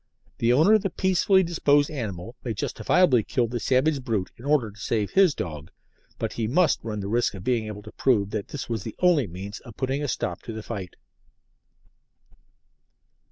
The 0.39 0.51
owner 0.51 0.73
of 0.73 0.81
the 0.81 0.89
peaceably 0.89 1.43
disposed 1.43 1.91
animal 1.91 2.35
may 2.43 2.55
justifiably 2.55 3.21
kill 3.23 3.47
the 3.47 3.59
savage 3.59 4.03
brute 4.03 4.31
in 4.35 4.45
order 4.45 4.71
to 4.71 4.79
save 4.79 5.11
his 5.11 5.35
dog, 5.35 5.69
but 6.17 6.33
he 6.33 6.47
must 6.47 6.83
run 6.83 7.01
the 7.01 7.07
risk 7.07 7.35
of 7.35 7.43
being 7.43 7.67
able 7.67 7.83
to 7.83 7.91
prove 7.91 8.31
that 8.31 8.47
this 8.47 8.67
was 8.67 8.81
the 8.81 8.95
only 8.97 9.27
means 9.27 9.59
of 9.59 9.77
putting 9.77 10.01
a 10.01 10.07
stop 10.07 10.41
to 10.41 10.53
the 10.53 10.63
fight. 10.63 10.95